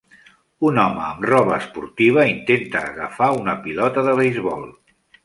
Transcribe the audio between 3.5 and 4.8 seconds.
pilota de beisbol